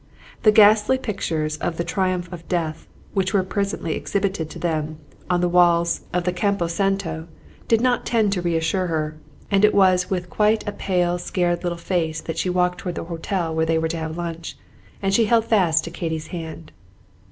The 0.41 0.51
ghastly 0.51 0.97
pictures 0.97 1.57
of 1.57 1.77
the 1.77 1.83
Triumph 1.83 2.27
of 2.33 2.47
Death, 2.49 2.87
which 3.13 3.35
were 3.35 3.43
presently 3.43 3.93
exhibited 3.93 4.49
to 4.49 4.57
them 4.57 4.97
on 5.29 5.41
the 5.41 5.47
walls 5.47 6.01
of 6.11 6.23
the 6.23 6.33
Campo 6.33 6.65
Santo, 6.65 7.27
did 7.67 7.81
not 7.81 8.03
tend 8.03 8.31
to 8.33 8.41
reassure 8.41 8.87
her, 8.87 9.15
and 9.51 9.63
it 9.63 9.75
was 9.75 10.09
with 10.09 10.27
quite 10.27 10.67
a 10.67 10.71
pale, 10.71 11.19
scared 11.19 11.61
little 11.61 11.77
face 11.77 12.19
that 12.19 12.39
she 12.39 12.49
walked 12.49 12.79
toward 12.79 12.95
the 12.95 13.03
hotel 13.03 13.53
where 13.53 13.67
they 13.67 13.77
were 13.77 13.89
to 13.89 14.07
lunch, 14.07 14.57
and 15.03 15.13
she 15.13 15.25
held 15.25 15.45
fast 15.45 15.83
to 15.83 15.91
Katy's 15.91 16.29
hand. 16.33 16.71